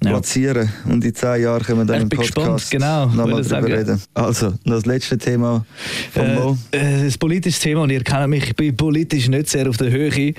Ja. 0.05 0.11
platzieren 0.11 0.69
und 0.87 1.05
in 1.05 1.15
zehn 1.15 1.43
Jahren 1.43 1.63
können 1.63 1.79
wir 1.81 1.85
dann 1.85 1.97
Ich 1.97 2.03
im 2.03 2.09
Podcast 2.09 2.71
gespannt, 2.71 2.71
genau, 2.71 3.07
nochmal 3.07 3.43
drüber 3.43 3.79
reden. 3.79 4.03
Also, 4.15 4.49
noch 4.65 4.75
das 4.77 4.87
letzte 4.87 5.19
Thema 5.19 5.65
von 6.13 6.35
Mo. 6.35 6.59
Äh, 6.73 7.01
äh, 7.01 7.05
das 7.05 7.19
politische 7.19 7.61
Thema, 7.61 7.83
und 7.83 7.91
ihr 7.91 8.03
kennt 8.03 8.29
mich, 8.29 8.45
ich 8.49 8.57
bin 8.57 8.77
politisch 8.77 9.29
nicht 9.29 9.49
sehr 9.49 9.69
auf 9.69 9.77
der 9.77 9.91
Höhe, 9.91 10.35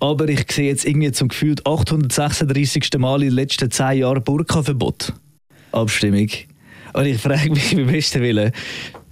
aber 0.00 0.28
ich 0.28 0.44
sehe 0.50 0.68
jetzt 0.68 0.84
irgendwie 0.84 1.12
zum 1.12 1.28
Gefühl 1.28 1.56
836. 1.64 2.90
Mal 2.98 3.22
in 3.22 3.28
den 3.28 3.34
letzten 3.34 3.70
10 3.70 3.98
Jahren 3.98 4.22
Burka-Verbot. 4.22 5.12
Abstimmung. 5.72 6.28
Und 6.92 7.06
ich 7.06 7.18
frage 7.18 7.50
mich 7.50 7.74
beim 7.74 7.86
besten 7.86 8.22
Willen, 8.22 8.52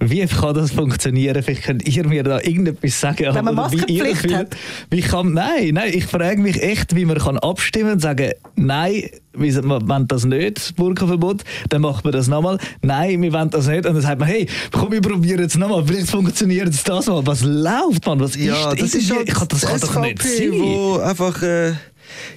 wie 0.03 0.27
kann 0.27 0.55
das 0.55 0.71
funktionieren? 0.73 1.43
Vielleicht 1.43 1.63
könnt 1.65 1.87
ihr 1.87 2.07
mir 2.07 2.23
da 2.23 2.41
irgendetwas 2.41 2.99
sagen. 3.01 3.27
Wenn 3.35 3.45
man 3.45 3.55
wie 3.55 3.77
Maskenpflicht 3.77 4.17
fühlt. 4.17 4.35
hat. 4.35 4.57
Wie 4.91 5.03
kann, 5.03 5.33
nein, 5.35 5.75
nein, 5.75 5.93
ich 5.93 6.07
frage 6.07 6.41
mich 6.41 6.63
echt, 6.63 6.97
wie 6.97 7.05
man 7.05 7.19
kann 7.19 7.39
abstimmen 7.39 7.93
und 7.93 8.01
sagen, 8.01 8.33
nein, 8.57 9.05
wir 9.33 9.63
wollen 9.65 10.09
das 10.09 10.25
nicht, 10.25 10.57
das 10.57 10.73
Burka-Verbot, 10.73 11.43
dann 11.69 11.83
macht 11.83 12.03
man 12.05 12.13
das 12.13 12.29
nochmal. 12.29 12.59
Nein, 12.83 13.23
wir 13.23 13.33
wollen 13.33 13.51
das 13.51 13.67
nicht. 13.69 13.87
Und 13.87 13.95
dann 13.95 14.01
sagt 14.03 14.19
man, 14.19 14.29
hey, 14.29 14.47
komm, 14.73 14.91
wir 14.91 15.01
probieren 15.01 15.45
es 15.45 15.57
nochmal, 15.57 15.85
vielleicht 15.87 16.11
funktioniert 16.11 16.69
es 16.69 16.83
das 16.83 17.07
mal. 17.07 17.25
Was 17.27 17.43
läuft, 17.43 18.07
man? 18.07 18.21
Was 18.21 18.37
Ja, 18.37 18.73
ist 18.73 18.83
das 18.83 18.95
ist 18.95 19.11
halt 19.15 19.29
ich 19.29 19.35
kann, 19.35 19.49
das 19.49 19.61
kann 19.67 19.81
doch 19.81 20.01
nicht 20.01 20.23
SVP, 20.23 20.49
sein. 20.51 20.61
wo 20.61 20.97
einfach 20.99 21.43
äh, 21.43 21.73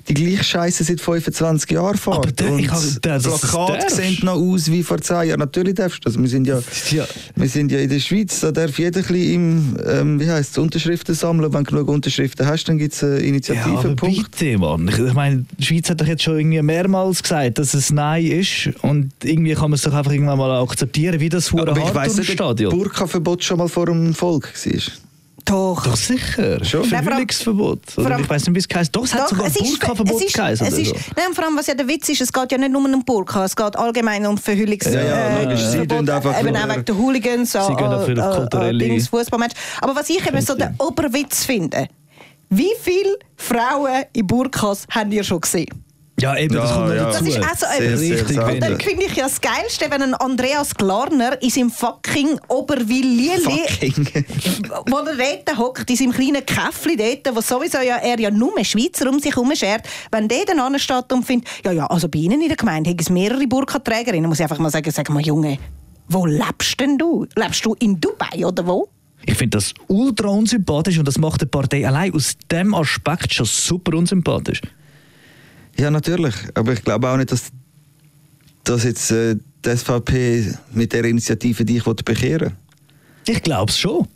die 0.08 0.14
gleiche 0.14 0.44
Scheiße 0.44 0.84
seit 0.84 1.00
25 1.02 1.72
Jahren 1.72 1.98
fährt. 1.98 2.18
Aber 2.18 2.32
der- 2.32 2.52
und 2.52 2.68
das- 2.68 3.00
das 3.02 3.24
Plakate 3.24 3.80
darfst. 3.80 3.96
sehen 3.96 4.18
noch 4.24 4.36
aus 4.36 4.70
wie 4.72 4.84
vor 4.84 5.00
10 5.00 5.28
Jahren. 5.30 5.40
Natürlich 5.40 5.76
darfst 5.76 6.00
du 6.06 6.10
das. 6.10 6.20
Wir 6.20 6.28
sind 6.30 6.48
ja, 6.48 6.60
Ja. 6.92 7.06
wir 7.36 7.48
sind 7.50 7.72
ja 7.72 7.80
in 7.80 7.90
der 7.90 8.00
Schweiz, 8.00 8.40
da 8.42 8.52
darf 8.52 8.78
jeder 8.80 9.02
ein 9.08 9.16
im, 9.16 9.78
ähm, 9.86 10.20
wie 10.20 10.30
heisst 10.30 10.58
Unterschriften 10.58 11.16
sammeln. 11.16 11.54
Wenn 11.54 11.64
du 11.64 11.72
genug 11.72 11.88
Unterschriften 11.90 12.46
hast, 12.46 12.66
dann 12.66 12.78
gibt 12.78 12.94
es 12.94 13.04
einen 13.04 13.12
Ja, 13.14 13.18
aber 13.20 13.28
Initiativenpunkt. 13.28 14.32
bitte, 14.32 14.58
Mann. 14.58 14.88
Ich, 14.88 15.00
ich 15.00 15.14
meine, 15.14 15.46
die 15.58 15.64
Schweiz 15.66 15.90
hat 15.90 16.02
doch 16.02 16.08
jetzt 16.08 16.24
schon 16.24 16.38
irgendwie 16.38 16.62
mehrmals 16.62 17.22
gesagt, 17.24 17.58
dass 17.60 17.74
es 17.74 17.92
Nein 17.92 18.26
ist. 18.26 18.70
Und 18.82 19.12
irgendwie 19.24 19.54
kann 19.54 19.70
man 19.70 19.74
es 19.74 19.82
doch 19.82 19.94
einfach 19.94 20.12
irgendwann 20.12 20.38
mal 20.38 20.62
akzeptieren, 20.62 21.20
wie 21.20 21.30
das 21.30 21.52
hure 21.52 21.70
Aber 21.72 21.78
ich 21.82 21.94
weiss 21.96 22.16
nicht, 22.18 22.30
ob 22.30 22.36
Stadion. 22.36 22.72
Burka-Verbot 22.78 23.44
schon 23.44 23.58
mal 23.58 23.68
vor 23.70 23.86
dem 23.88 24.14
Volk 24.14 24.54
war. 24.54 24.82
Doch. 25.46 25.84
Doch 25.84 25.96
sicher. 25.96 26.64
Schon? 26.64 26.86
Verhüllungsverbot. 26.86 27.80
vor 27.92 28.06
allem- 28.06 28.22
ich 28.22 28.30
weiß 28.30 28.48
nicht, 28.48 28.56
wie 28.56 28.60
es 28.60 28.78
heißt. 28.78 28.96
Doch, 28.96 29.04
es 29.04 29.14
hat 29.14 29.24
Doch, 29.24 29.30
sogar 29.30 29.48
es 29.48 29.56
ist- 29.58 29.80
Burka-Verbot 29.80 30.34
geheißen. 30.34 30.68
es 30.68 30.78
ist- 30.78 30.90
so. 30.90 30.96
Nein, 31.16 31.26
und 31.30 31.36
vor 31.36 31.44
allem, 31.46 31.58
was 31.58 31.68
ja 31.68 31.74
der 31.76 31.88
Witz 31.88 32.08
ist, 32.10 32.22
es 32.22 32.32
geht 32.32 32.52
ja 32.52 32.58
nicht 32.58 32.72
nur 32.72 32.84
um 32.84 33.04
Burka, 33.04 33.44
es 33.46 33.56
geht 33.56 33.76
allgemein 33.76 34.26
um 34.26 34.38
Verhüllungs... 34.38 34.86
Ja, 34.86 34.92
ja, 34.92 35.00
äh, 35.40 35.44
logisch. 35.44 35.60
Sie 35.66 35.78
Verbot, 35.78 35.98
tun 36.00 36.10
einfach 36.10 36.40
eben 36.40 36.54
nur- 36.54 36.64
auch 36.64 36.70
wegen 36.70 36.86
der 36.86 36.98
Hooligans, 36.98 37.52
Sie 37.52 37.58
gehen 37.60 37.78
dafür 37.78 38.30
auf 38.30 38.36
kulturelle- 38.50 39.10
Fußballmatch. 39.10 39.54
Aber 39.82 39.96
was 39.96 40.10
ich 40.10 40.26
eben 40.26 40.42
so 40.42 40.56
den 40.56 40.76
Oberwitz 40.80 41.44
finde, 41.46 41.88
wie 42.50 42.72
viele 42.82 43.18
Frauen 43.36 44.04
in 44.14 44.26
Burkas 44.28 44.86
habt 44.90 45.14
ihr 45.14 45.24
schon 45.24 45.42
gesehen? 45.42 45.68
Ja, 46.20 46.38
eben, 46.38 46.54
das 46.54 46.70
Ja, 46.70 46.76
kommt 46.76 46.88
noch 46.90 46.96
ja. 46.96 47.04
dazu. 47.06 47.26
Das 47.26 47.36
ist 47.36 47.40
auch 47.40 47.58
so 47.58 47.66
Sehr, 47.78 47.98
sehr 47.98 48.18
Richtig 48.18 48.36
selten. 48.36 48.52
Und 48.54 48.60
dann 48.62 48.80
finde 48.80 49.06
ich 49.06 49.16
ja 49.16 49.24
das 49.24 49.42
Geilste, 49.42 49.86
wenn 49.90 50.02
ein 50.04 50.14
Andreas 50.14 50.76
Glarner 50.76 51.42
in 51.42 51.50
seinem 51.50 51.72
fucking 51.72 52.40
Oberwil-Lili, 52.48 53.40
Fucking. 53.42 54.26
wo 54.88 54.98
er 54.98 55.16
dort 55.46 55.58
hockt, 55.58 55.90
in 55.90 55.96
seinem 55.96 56.12
kleinen 56.12 56.46
Käffli 56.46 56.96
dort, 56.96 57.36
wo 57.36 57.42
sowieso 57.42 57.80
ja, 57.80 57.98
er 57.98 58.20
ja 58.20 58.30
nur 58.30 58.54
Schweizer 58.64 59.10
um 59.10 59.20
sich 59.20 59.36
herum 59.36 59.56
schert, 59.56 59.88
wenn 60.12 60.28
der 60.28 60.46
dann 60.46 60.60
ansteht 60.60 61.12
und 61.12 61.26
findet, 61.26 61.50
ja, 61.66 61.72
ja, 61.72 61.88
also 61.88 62.08
bei 62.08 62.20
Ihnen 62.20 62.42
in 62.42 62.48
der 62.48 62.58
Gemeinde 62.58 62.92
haben 62.92 63.00
es 63.00 63.10
mehrere 63.10 63.48
Burkaträgerinnen, 63.48 64.30
muss 64.30 64.40
ich 64.40 64.44
einfach 64.44 64.60
mal 64.60 64.70
sagen, 64.70 64.92
sag 64.92 65.10
mal, 65.10 65.22
Junge, 65.26 65.58
wo 66.10 66.26
lebst 66.26 66.80
denn 66.80 66.98
du? 66.98 67.26
Lebst 67.36 67.66
du 67.66 67.74
in 67.80 68.00
Dubai 68.00 68.46
oder 68.46 68.68
wo? 68.68 68.88
Ich 69.26 69.36
finde 69.36 69.58
das 69.58 69.74
ultra 69.88 70.28
unsympathisch 70.28 71.00
und 71.00 71.08
das 71.08 71.18
macht 71.18 71.42
die 71.42 71.46
Partei 71.46 71.88
allein 71.88 72.14
aus 72.14 72.34
dem 72.52 72.74
Aspekt 72.76 73.34
schon 73.34 73.46
super 73.46 73.98
unsympathisch. 73.98 74.62
Ja, 75.78 75.92
natürlich. 75.92 76.36
Aber 76.54 76.74
ich 76.74 76.84
glaube 76.84 77.10
auch 77.10 77.18
nicht, 77.18 77.32
dass, 77.32 77.50
dass 78.64 78.84
jetzt 78.84 79.12
äh, 79.12 79.36
die 79.66 79.78
SVP 79.78 80.54
mit 80.74 80.94
der 80.94 81.06
Initiative 81.06 81.66
dich 81.66 81.86
will 81.86 81.96
bekehren 81.96 82.54
Ich 83.28 83.42
glaube 83.42 83.72
es 83.72 83.80
schon. 83.80 84.08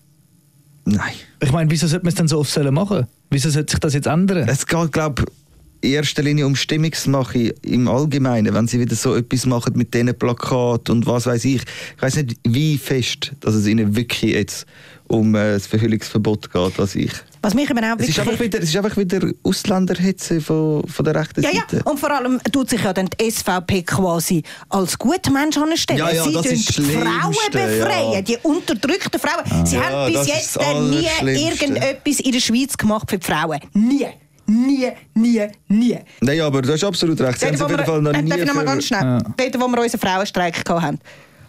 Nein. 0.86 1.14
Ich 1.42 1.52
meine, 1.52 1.70
wieso 1.70 1.88
sollte 1.88 2.06
man 2.06 2.10
es 2.10 2.16
dann 2.16 2.28
so 2.28 2.40
oft 2.40 2.58
machen? 2.72 3.08
Wieso 3.30 3.50
sollte 3.50 3.72
sich 3.72 3.80
das 3.80 3.94
jetzt 3.94 4.08
ändern? 4.08 4.48
Es 4.48 4.66
geht, 4.66 4.92
glaube 4.92 5.26
ich, 5.28 5.34
in 5.82 5.92
erster 5.94 6.24
Linie 6.24 6.46
um 6.48 6.56
Stimmungsmache 6.56 7.54
im 7.62 7.88
Allgemeinen, 7.88 8.54
wenn 8.54 8.68
sie 8.68 8.80
wieder 8.80 8.96
so 8.96 9.16
etwas 9.16 9.46
machen 9.46 9.74
mit 9.76 9.94
diesen 9.94 10.18
Plakaten 10.18 10.96
und 10.96 11.06
was 11.06 11.26
weiß 11.26 11.46
ich. 11.46 11.62
Ich 11.96 12.02
weiß 12.02 12.16
nicht, 12.18 12.38
wie 12.44 12.78
fest 12.78 13.34
dass 13.42 13.54
es 13.54 13.68
ihnen 13.68 13.96
wirklich 13.96 14.34
jetzt 14.34 14.66
um 15.08 15.36
äh, 15.36 15.54
das 15.54 15.68
Verhüllungsverbot 15.68 16.52
geht, 16.52 16.78
was 16.78 16.96
ich. 16.96 17.12
Was 17.42 17.54
mich 17.54 17.70
eben 17.70 17.80
auch 17.84 17.96
Es 18.00 18.10
ist 18.10 18.20
einfach 18.20 18.40
wieder, 18.40 18.60
es 18.60 18.70
ist 18.70 18.76
einfach 18.78 18.98
wieder 18.98 19.30
Ausländerhetze 19.44 20.42
von, 20.42 20.86
von 20.88 21.06
der 21.06 21.16
rechten 21.16 21.42
Ja, 21.44 21.50
ja, 21.52 21.62
Seite. 21.70 21.84
und 21.84 22.00
vor 22.00 22.12
allem 22.12 22.40
tut 22.52 22.70
sich 22.70 22.82
ja 22.84 22.94
dann 22.94 23.08
die 23.20 23.30
SVP 23.32 23.84
quasi 23.84 24.44
als 24.70 24.98
guter 24.98 25.32
Mensch 25.32 25.58
anstellen. 25.58 26.00
Ja, 26.00 26.12
ja, 26.12 26.24
Sie 26.24 26.34
das 26.34 26.44
tun 26.76 26.86
Frauen 26.86 27.34
befreien, 27.52 28.14
ja. 28.14 28.22
die 28.22 28.38
unterdrückten 28.44 29.20
Frauen. 29.20 29.66
Sie 29.66 29.76
Ja, 29.76 29.84
haben 29.84 30.14
bis 30.14 30.28
jetzt 30.28 30.60
nie 30.60 31.44
irgendetwas 31.44 32.20
in 32.20 32.32
der 32.32 32.40
Schweiz 32.40 32.78
gemacht 32.78 33.10
für 33.10 33.18
die 33.18 33.26
Frauen. 33.26 33.60
Nie. 33.74 34.08
Nie, 34.50 34.92
nie, 35.14 35.42
nie. 35.68 35.98
Nein, 36.22 36.40
aber 36.40 36.62
du 36.62 36.72
hast 36.72 36.82
absolut 36.84 37.20
recht. 37.20 37.38
Sie 37.38 37.46
haben 37.48 37.58
Dort, 37.58 37.60
es 37.60 37.62
auf 37.66 37.70
jeden 37.72 37.86
Fall 37.86 38.02
noch 38.02 38.14
äh, 38.14 38.22
nie 38.22 38.30
darf 38.30 38.40
ich 38.40 38.46
noch 38.46 38.54
mal 38.54 38.64
ganz 38.64 38.86
schnell. 38.86 39.20
Dort, 39.36 39.60
wo 39.60 39.68
wir 39.68 39.82
unseren 39.82 40.00
Frauenstreik 40.00 40.64
gehabt 40.64 40.82
haben. 40.84 41.00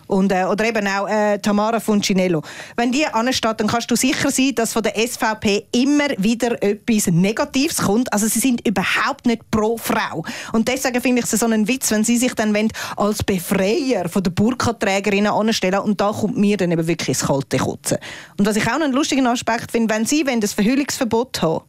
Und, 0.08 0.32
äh, 0.32 0.44
oder 0.44 0.64
eben 0.64 0.86
auch 0.86 1.08
äh, 1.08 1.38
Tamara 1.38 1.78
Funcinello. 1.78 2.42
Wenn 2.76 2.90
die 2.90 3.06
ansteht, 3.06 3.60
dann 3.60 3.68
kannst 3.68 3.90
du 3.90 3.96
sicher 3.96 4.30
sein, 4.30 4.54
dass 4.56 4.72
von 4.72 4.82
der 4.82 4.94
SVP 4.96 5.66
immer 5.72 6.08
wieder 6.18 6.60
etwas 6.62 7.06
Negatives 7.06 7.78
kommt. 7.78 8.12
Also 8.12 8.26
sie 8.26 8.40
sind 8.40 8.66
überhaupt 8.66 9.26
nicht 9.26 9.48
pro 9.50 9.76
Frau. 9.76 10.24
Und 10.52 10.66
deswegen 10.66 11.00
finde 11.00 11.20
ich 11.22 11.32
es 11.32 11.38
so 11.38 11.46
einen 11.46 11.68
Witz, 11.68 11.90
wenn 11.90 12.04
sie 12.04 12.16
sich 12.16 12.34
dann 12.34 12.54
wollen, 12.54 12.72
als 12.96 13.22
Befreier 13.22 14.08
von 14.08 14.22
der 14.22 14.30
Burkaträgerinnen 14.30 15.30
anstellen 15.30 15.80
und 15.80 16.00
da 16.00 16.10
kommt 16.10 16.36
mir 16.36 16.56
dann 16.56 16.72
eben 16.72 16.86
wirklich 16.86 17.18
das 17.18 17.26
kalte 17.26 17.58
Kotzen. 17.58 17.98
Und 18.38 18.46
was 18.46 18.56
ich 18.56 18.66
auch 18.66 18.74
einen 18.74 18.92
lustigen 18.92 19.26
Aspekt 19.26 19.70
finde, 19.70 19.94
wenn 19.94 20.06
sie 20.06 20.26
wollen, 20.26 20.40
das 20.40 20.52
Verhüllungsverbot 20.52 21.42
haben 21.42 21.64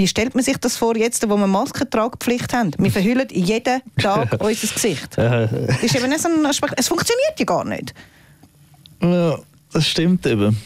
wie 0.00 0.08
stellt 0.08 0.34
man 0.34 0.42
sich 0.42 0.56
das 0.56 0.78
vor, 0.78 0.96
jetzt, 0.96 1.28
wo 1.28 1.36
wir 1.36 1.46
Maskentragpflicht 1.46 2.54
haben? 2.54 2.70
Wir 2.78 2.90
verhüllen 2.90 3.28
jeden 3.30 3.82
Tag 4.00 4.32
unser 4.40 4.66
Gesicht. 4.66 5.18
Ist 5.82 5.94
eben 5.94 6.08
nicht 6.08 6.22
so 6.22 6.28
ein 6.28 6.46
Aspekt. 6.46 6.72
Es 6.78 6.88
funktioniert 6.88 7.38
ja 7.38 7.44
gar 7.44 7.64
nicht. 7.66 7.92
Ja, 9.02 9.38
das 9.72 9.86
stimmt 9.86 10.26
eben. 10.26 10.56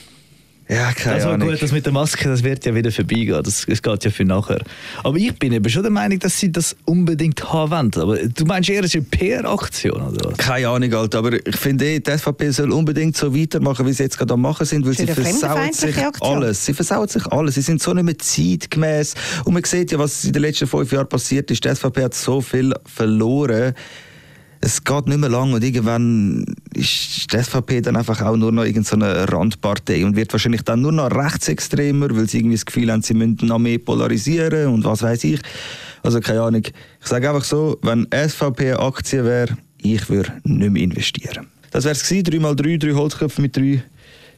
Ja, 0.68 0.92
keine 0.92 1.16
Das 1.16 1.24
war 1.26 1.34
Ahnung. 1.34 1.48
gut, 1.50 1.62
das 1.62 1.72
mit 1.72 1.84
der 1.84 1.92
Maske, 1.92 2.26
das 2.28 2.42
wird 2.42 2.64
ja 2.64 2.74
wieder 2.74 2.90
vorbeigehen. 2.90 3.42
Das, 3.42 3.66
das 3.68 3.82
geht 3.82 4.04
ja 4.04 4.10
für 4.10 4.24
nachher. 4.24 4.62
Aber 5.02 5.18
ich 5.18 5.38
bin 5.38 5.52
eben 5.52 5.68
schon 5.68 5.82
der 5.82 5.92
Meinung, 5.92 6.18
dass 6.20 6.40
sie 6.40 6.50
das 6.50 6.74
unbedingt 6.86 7.52
haben 7.52 7.70
wollen. 7.70 7.92
Aber 8.02 8.16
du 8.16 8.44
meinst 8.46 8.70
eher, 8.70 8.80
es 8.82 8.94
ist 8.94 8.96
eine 8.96 9.04
PR-Aktion, 9.04 10.00
oder 10.00 10.30
was? 10.30 10.38
Keine 10.38 10.68
Ahnung, 10.68 10.94
Alter, 10.94 11.18
aber 11.18 11.34
ich 11.46 11.56
finde, 11.56 11.84
eh, 11.84 12.00
die 12.00 12.10
SVP 12.10 12.50
soll 12.50 12.72
unbedingt 12.72 13.14
so 13.16 13.34
weitermachen, 13.36 13.86
wie 13.86 13.92
sie 13.92 14.04
jetzt 14.04 14.16
gerade 14.16 14.32
am 14.32 14.40
machen 14.40 14.64
sind, 14.64 14.86
weil 14.86 14.94
sie 14.94 15.06
versauen 15.06 15.72
sich 15.72 15.98
Aktion. 15.98 16.36
alles. 16.36 16.64
Sie 16.64 16.72
versauen 16.72 17.08
sich 17.08 17.26
alles. 17.26 17.54
Sie 17.56 17.62
sind 17.62 17.82
so 17.82 17.92
nicht 17.92 18.04
mehr 18.04 18.18
zeitgemäß. 18.18 19.14
Und 19.44 19.52
man 19.52 19.64
sieht 19.64 19.92
ja, 19.92 19.98
was 19.98 20.24
in 20.24 20.32
den 20.32 20.42
letzten 20.42 20.66
fünf 20.66 20.90
Jahren 20.92 21.08
passiert 21.08 21.50
ist. 21.50 21.62
Die 21.62 21.68
SVP 21.74 22.02
hat 22.04 22.14
so 22.14 22.40
viel 22.40 22.72
verloren. 22.86 23.74
Es 24.64 24.82
geht 24.82 25.08
nicht 25.08 25.20
mehr 25.20 25.28
lang 25.28 25.52
und 25.52 25.62
irgendwann 25.62 26.42
ist 26.72 27.30
die 27.30 27.36
SVP 27.36 27.82
dann 27.82 27.96
einfach 27.96 28.22
auch 28.22 28.34
nur 28.34 28.50
noch 28.50 28.64
irgendeine 28.64 29.30
Randpartei 29.30 30.06
und 30.06 30.16
wird 30.16 30.32
wahrscheinlich 30.32 30.62
dann 30.62 30.80
nur 30.80 30.90
noch 30.90 31.10
rechtsextremer, 31.10 32.08
weil 32.16 32.26
sie 32.30 32.38
irgendwie 32.38 32.56
das 32.56 32.64
Gefühl 32.64 32.90
haben, 32.90 33.02
sie 33.02 33.12
müssten 33.12 33.46
noch 33.46 33.58
mehr 33.58 33.76
polarisieren 33.76 34.68
und 34.68 34.84
was 34.84 35.02
weiß 35.02 35.22
ich. 35.24 35.40
Also 36.02 36.18
keine 36.20 36.40
Ahnung. 36.40 36.62
Ich 36.64 37.06
sage 37.06 37.28
einfach 37.28 37.44
so, 37.44 37.78
wenn 37.82 38.06
SVP 38.06 38.70
eine 38.72 38.80
Aktie 38.80 39.22
wäre, 39.22 39.54
ich 39.82 40.08
würde 40.08 40.32
nicht 40.44 40.70
mehr 40.70 40.82
investieren. 40.82 41.46
Das 41.70 41.84
wäre 41.84 41.92
es 41.92 42.08
gewesen, 42.08 42.24
3x3, 42.24 42.78
drei 42.78 42.92
Holzköpfe 42.94 43.42
mit 43.42 43.54
drei 43.54 43.82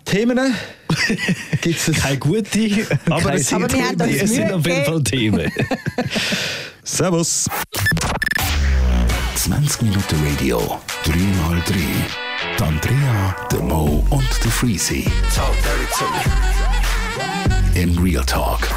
Themen. 0.05 0.41
Gibt's 1.61 1.87
es? 1.87 1.99
Keine 1.99 2.19
gute, 2.19 2.49
aber 3.11 3.21
Keine 3.21 3.37
es 3.37 3.49
sind, 3.49 3.63
Aber 3.63 4.05
uns 4.05 4.23
es 4.23 4.31
sind 4.31 4.53
auf 4.53 4.67
jeden 4.67 4.85
Fall 4.85 5.05
Themen. 5.05 5.53
Servus. 6.83 7.49
20 9.47 9.83
Minuten 9.83 10.27
Radio, 10.27 10.59
3x3. 11.05 11.75
Die 12.59 12.65
Andrea, 12.65 13.37
der 13.53 13.61
Mo 13.61 14.05
und 14.11 14.29
der 14.43 14.51
Freezy. 14.51 15.07
In 17.75 17.97
Real 17.97 18.25
Talk. 18.25 18.69